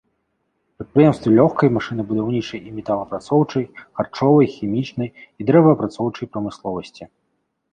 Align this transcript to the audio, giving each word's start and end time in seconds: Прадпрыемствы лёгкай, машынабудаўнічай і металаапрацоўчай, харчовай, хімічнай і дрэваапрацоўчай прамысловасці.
Прадпрыемствы 0.77 1.33
лёгкай, 1.39 1.69
машынабудаўнічай 1.75 2.59
і 2.71 2.73
металаапрацоўчай, 2.77 3.67
харчовай, 3.99 4.47
хімічнай 4.55 5.09
і 5.21 5.41
дрэваапрацоўчай 5.51 6.25
прамысловасці. 6.35 7.03